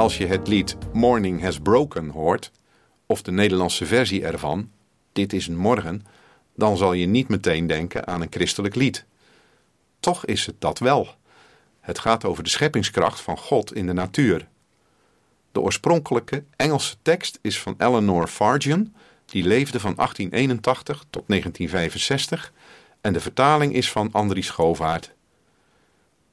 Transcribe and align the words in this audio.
Als 0.00 0.18
je 0.18 0.26
het 0.26 0.48
lied 0.48 0.76
Morning 0.92 1.42
Has 1.42 1.58
Broken 1.58 2.08
hoort, 2.08 2.50
of 3.06 3.22
de 3.22 3.30
Nederlandse 3.30 3.86
versie 3.86 4.24
ervan, 4.24 4.70
Dit 5.12 5.32
is 5.32 5.46
een 5.46 5.56
morgen, 5.56 6.06
dan 6.54 6.76
zal 6.76 6.92
je 6.92 7.06
niet 7.06 7.28
meteen 7.28 7.66
denken 7.66 8.06
aan 8.06 8.20
een 8.20 8.30
christelijk 8.30 8.74
lied. 8.74 9.04
Toch 9.98 10.24
is 10.24 10.46
het 10.46 10.60
dat 10.60 10.78
wel. 10.78 11.08
Het 11.80 11.98
gaat 11.98 12.24
over 12.24 12.42
de 12.42 12.48
scheppingskracht 12.50 13.20
van 13.20 13.38
God 13.38 13.74
in 13.74 13.86
de 13.86 13.92
natuur. 13.92 14.48
De 15.52 15.60
oorspronkelijke 15.60 16.44
Engelse 16.56 16.96
tekst 17.02 17.38
is 17.42 17.60
van 17.60 17.74
Eleanor 17.78 18.26
Fargen, 18.26 18.94
die 19.24 19.44
leefde 19.44 19.80
van 19.80 19.94
1881 19.94 21.04
tot 21.10 21.24
1965, 21.26 22.52
en 23.00 23.12
de 23.12 23.20
vertaling 23.20 23.74
is 23.74 23.90
van 23.90 24.08
Andries 24.12 24.46
Schoovaart. 24.46 25.12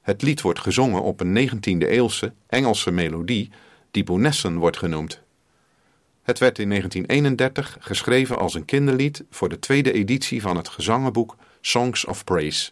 Het 0.00 0.22
lied 0.22 0.40
wordt 0.40 0.60
gezongen 0.60 1.02
op 1.02 1.20
een 1.20 1.50
19e-eeuwse 1.50 2.32
Engelse 2.46 2.90
melodie 2.90 3.50
die 3.90 4.04
Bonessen 4.04 4.56
wordt 4.56 4.76
genoemd. 4.76 5.20
Het 6.22 6.38
werd 6.38 6.58
in 6.58 6.68
1931 6.68 7.76
geschreven 7.80 8.38
als 8.38 8.54
een 8.54 8.64
kinderlied 8.64 9.24
voor 9.30 9.48
de 9.48 9.58
tweede 9.58 9.92
editie 9.92 10.40
van 10.40 10.56
het 10.56 10.68
gezangenboek 10.68 11.36
Songs 11.60 12.04
of 12.04 12.24
Praise. 12.24 12.70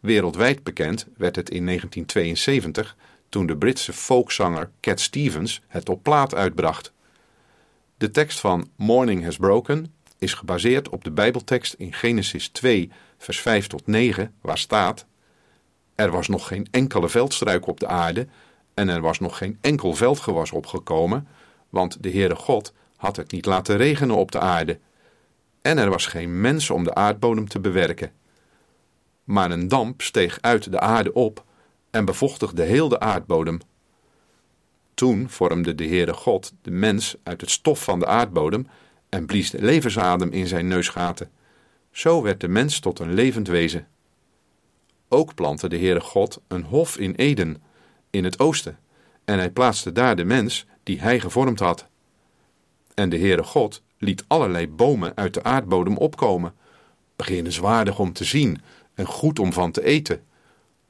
Wereldwijd 0.00 0.62
bekend 0.62 1.06
werd 1.16 1.36
het 1.36 1.50
in 1.50 1.66
1972 1.66 2.96
toen 3.28 3.46
de 3.46 3.56
Britse 3.56 3.92
folkzanger 3.92 4.70
Cat 4.80 5.00
Stevens 5.00 5.62
het 5.66 5.88
op 5.88 6.02
plaat 6.02 6.34
uitbracht. 6.34 6.92
De 7.96 8.10
tekst 8.10 8.40
van 8.40 8.70
Morning 8.76 9.24
Has 9.24 9.36
Broken 9.36 9.94
is 10.18 10.34
gebaseerd 10.34 10.88
op 10.88 11.04
de 11.04 11.10
Bijbeltekst 11.10 11.74
in 11.74 11.92
Genesis 11.92 12.48
2, 12.48 12.90
vers 13.18 13.40
5 13.40 13.66
tot 13.66 13.86
9, 13.86 14.34
waar 14.40 14.58
staat: 14.58 15.06
Er 16.00 16.10
was 16.10 16.28
nog 16.28 16.46
geen 16.46 16.66
enkele 16.70 17.08
veldstruik 17.08 17.66
op 17.66 17.80
de 17.80 17.86
aarde 17.86 18.26
en 18.74 18.88
er 18.88 19.00
was 19.00 19.18
nog 19.18 19.38
geen 19.38 19.58
enkel 19.60 19.94
veldgewas 19.94 20.52
opgekomen, 20.52 21.28
want 21.68 22.02
de 22.02 22.10
Heere 22.10 22.34
God 22.34 22.72
had 22.96 23.16
het 23.16 23.32
niet 23.32 23.46
laten 23.46 23.76
regenen 23.76 24.16
op 24.16 24.32
de 24.32 24.38
aarde. 24.38 24.78
En 25.62 25.78
er 25.78 25.90
was 25.90 26.06
geen 26.06 26.40
mens 26.40 26.70
om 26.70 26.84
de 26.84 26.94
aardbodem 26.94 27.48
te 27.48 27.60
bewerken. 27.60 28.12
Maar 29.24 29.50
een 29.50 29.68
damp 29.68 30.02
steeg 30.02 30.38
uit 30.40 30.70
de 30.72 30.80
aarde 30.80 31.12
op 31.12 31.44
en 31.90 32.04
bevochtigde 32.04 32.62
heel 32.62 32.88
de 32.88 33.00
aardbodem. 33.00 33.58
Toen 34.94 35.30
vormde 35.30 35.74
de 35.74 35.86
Heere 35.86 36.14
God 36.14 36.52
de 36.62 36.70
mens 36.70 37.16
uit 37.22 37.40
het 37.40 37.50
stof 37.50 37.84
van 37.84 37.98
de 37.98 38.06
aardbodem 38.06 38.66
en 39.08 39.26
blies 39.26 39.50
de 39.50 39.62
levensadem 39.62 40.30
in 40.30 40.46
zijn 40.46 40.68
neusgaten. 40.68 41.30
Zo 41.90 42.22
werd 42.22 42.40
de 42.40 42.48
mens 42.48 42.78
tot 42.78 42.98
een 42.98 43.14
levend 43.14 43.48
wezen. 43.48 43.88
Ook 45.12 45.34
plantte 45.34 45.68
de 45.68 45.78
Heere 45.78 46.00
God 46.00 46.40
een 46.48 46.62
hof 46.62 46.96
in 46.96 47.14
Eden, 47.14 47.62
in 48.10 48.24
het 48.24 48.38
oosten, 48.38 48.78
en 49.24 49.38
hij 49.38 49.50
plaatste 49.50 49.92
daar 49.92 50.16
de 50.16 50.24
mens 50.24 50.66
die 50.82 51.00
hij 51.00 51.20
gevormd 51.20 51.58
had. 51.58 51.86
En 52.94 53.08
de 53.08 53.18
Heere 53.18 53.42
God 53.42 53.82
liet 53.98 54.24
allerlei 54.26 54.68
bomen 54.68 55.12
uit 55.16 55.34
de 55.34 55.42
aardbodem 55.42 55.96
opkomen, 55.96 56.54
beginnenswaardig 57.16 57.98
om 57.98 58.12
te 58.12 58.24
zien 58.24 58.60
en 58.94 59.06
goed 59.06 59.38
om 59.38 59.52
van 59.52 59.70
te 59.70 59.84
eten. 59.84 60.22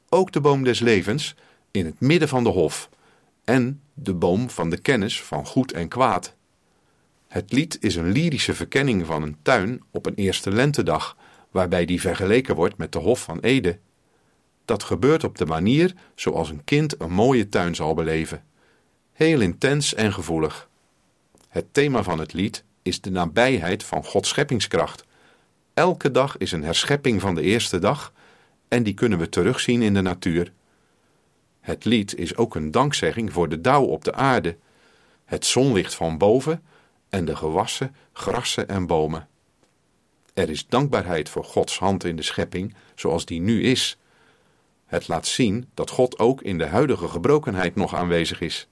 Ook 0.09 0.33
de 0.33 0.41
boom 0.41 0.65
des 0.65 0.81
levens 0.81 1.35
in 1.71 1.87
het 1.87 2.01
midden 2.01 2.29
van 2.29 2.45
de 2.45 2.51
hof, 2.51 2.89
en 3.45 3.83
de 3.95 4.15
boom 4.15 4.51
van 4.51 4.71
de 4.71 4.79
kennis 4.79 5.23
van 5.23 5.47
goed 5.47 5.73
en 5.73 5.89
kwaad. 5.89 6.35
Het 7.29 7.53
lied 7.53 7.79
is 7.81 7.97
een 7.97 8.13
lyrische 8.13 8.55
verkenning 8.55 9.07
van 9.07 9.23
een 9.23 9.37
tuin 9.43 9.83
op 9.91 10.07
een 10.07 10.15
eerste 10.15 10.51
lentedag, 10.51 11.17
waarbij 11.51 11.85
die 11.85 12.01
vergeleken 12.01 12.55
wordt 12.55 12.77
met 12.77 12.93
de 12.93 12.99
Hof 12.99 13.23
van 13.23 13.41
Ede. 13.41 13.79
Dat 14.71 14.83
gebeurt 14.83 15.25
op 15.25 15.39
de 15.39 15.47
manier 15.47 15.95
zoals 16.15 16.51
een 16.51 16.65
kind 16.65 17.01
een 17.01 17.13
mooie 17.13 17.49
tuin 17.49 17.75
zal 17.75 17.95
beleven. 17.95 18.45
Heel 19.13 19.41
intens 19.41 19.95
en 19.95 20.13
gevoelig. 20.13 20.69
Het 21.49 21.65
thema 21.73 22.03
van 22.03 22.19
het 22.19 22.33
lied 22.33 22.65
is 22.83 23.01
de 23.01 23.11
nabijheid 23.11 23.85
van 23.85 24.05
Gods 24.05 24.29
scheppingskracht. 24.29 25.05
Elke 25.75 26.11
dag 26.11 26.37
is 26.37 26.53
een 26.53 26.65
herschepping 26.65 27.21
van 27.21 27.35
de 27.35 27.43
eerste 27.43 27.79
dag 27.79 28.13
en 28.69 28.83
die 28.83 28.95
kunnen 28.95 29.19
we 29.19 29.29
terugzien 29.29 29.83
in 29.83 29.95
de 29.95 30.01
natuur. 30.01 30.53
Het 31.61 31.85
lied 31.85 32.15
is 32.15 32.37
ook 32.37 32.55
een 32.55 32.71
dankzegging 32.71 33.33
voor 33.33 33.49
de 33.49 33.61
dauw 33.61 33.85
op 33.85 34.05
de 34.05 34.15
aarde, 34.15 34.57
het 35.25 35.47
zonlicht 35.47 35.95
van 35.95 36.19
boven 36.19 36.63
en 37.09 37.25
de 37.25 37.37
gewassen, 37.37 37.95
grassen 38.13 38.69
en 38.69 38.87
bomen. 38.87 39.29
Er 40.35 40.51
is 40.51 40.67
dankbaarheid 40.67 41.29
voor 41.29 41.45
Gods 41.45 41.79
hand 41.79 42.05
in 42.05 42.17
de 42.17 42.23
schepping 42.23 42.75
zoals 42.95 43.25
die 43.25 43.41
nu 43.41 43.63
is. 43.63 43.99
Het 44.91 45.09
laat 45.09 45.27
zien 45.27 45.69
dat 45.75 45.91
God 45.91 46.19
ook 46.19 46.43
in 46.43 46.59
de 46.59 46.67
huidige 46.67 47.09
gebrokenheid 47.09 47.75
nog 47.75 47.95
aanwezig 47.95 48.41
is. 48.41 48.69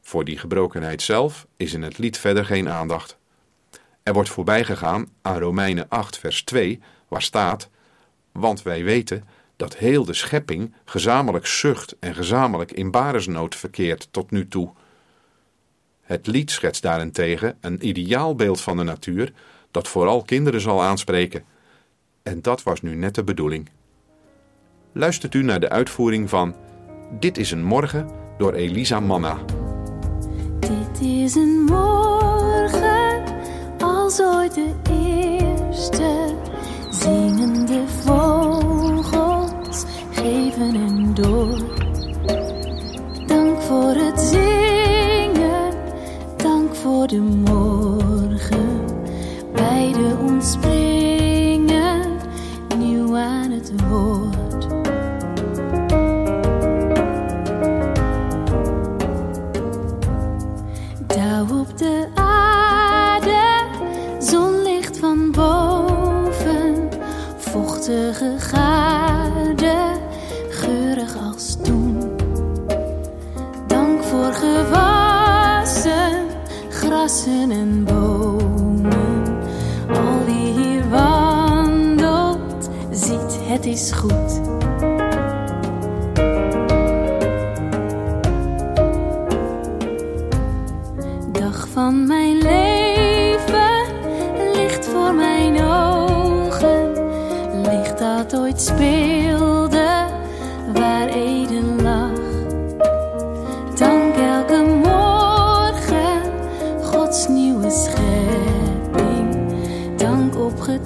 Voor 0.00 0.24
die 0.24 0.38
gebrokenheid 0.38 1.02
zelf 1.02 1.46
is 1.56 1.72
in 1.72 1.82
het 1.82 1.98
lied 1.98 2.18
verder 2.18 2.44
geen 2.44 2.68
aandacht. 2.68 3.16
Er 4.02 4.12
wordt 4.12 4.28
voorbijgegaan 4.28 5.08
aan 5.22 5.38
Romeinen 5.38 5.88
8, 5.88 6.18
vers 6.18 6.42
2, 6.42 6.80
waar 7.08 7.22
staat: 7.22 7.70
Want 8.32 8.62
wij 8.62 8.84
weten 8.84 9.24
dat 9.56 9.76
heel 9.76 10.04
de 10.04 10.14
schepping 10.14 10.74
gezamenlijk 10.84 11.46
zucht 11.46 11.96
en 12.00 12.14
gezamenlijk 12.14 12.72
in 12.72 12.90
baresnood 12.90 13.56
verkeert 13.56 14.08
tot 14.10 14.30
nu 14.30 14.48
toe. 14.48 14.72
Het 16.00 16.26
lied 16.26 16.50
schetst 16.50 16.82
daarentegen 16.82 17.58
een 17.60 17.86
ideaalbeeld 17.86 18.60
van 18.60 18.76
de 18.76 18.82
natuur 18.82 19.32
dat 19.70 19.88
vooral 19.88 20.22
kinderen 20.22 20.60
zal 20.60 20.82
aanspreken. 20.82 21.44
En 22.22 22.42
dat 22.42 22.62
was 22.62 22.82
nu 22.82 22.94
net 22.94 23.14
de 23.14 23.24
bedoeling. 23.24 23.70
Luistert 24.94 25.34
u 25.34 25.42
naar 25.42 25.60
de 25.60 25.68
uitvoering 25.68 26.28
van 26.28 26.54
Dit 27.18 27.38
is 27.38 27.50
een 27.50 27.64
morgen 27.64 28.08
door 28.38 28.52
Elisa 28.52 29.00
Manna. 29.00 29.38
Dit 30.60 31.00
is 31.00 31.34
een 31.34 31.64
morgen 31.64 33.24
als 33.78 34.20
ooit 34.20 34.54
de 34.54 34.74
eerste. 34.90 36.34
Zingende 36.90 37.82
vogels 37.86 39.84
geven 40.10 40.74
en 40.74 41.14
door. 41.14 41.61
Vochtige 67.82 68.38
gaarde, 68.38 69.74
geurig 70.50 71.16
als 71.16 71.56
toen. 71.62 72.16
Dank 73.66 74.02
voor 74.02 74.32
gewassen, 74.32 76.26
grassen 76.68 77.50
en 77.50 77.84
bomen. 77.84 79.24
Al 79.88 80.24
wie 80.26 80.62
hier 80.62 80.88
wandelt, 80.90 82.70
ziet 82.90 83.38
het 83.42 83.66
is 83.66 83.92
goed. 83.92 84.40
dag 91.32 91.68
van 91.68 92.06
mijn 92.06 92.21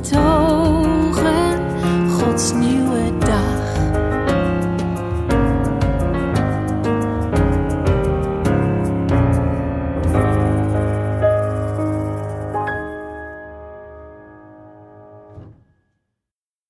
betogen, 0.02 1.60
Gods 2.10 2.52
nieuw. 2.52 2.86